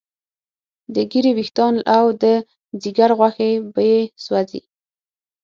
[0.93, 2.23] د ږیرې ویښتان او د
[2.81, 4.61] ځیګر غوښې به یې سوځي.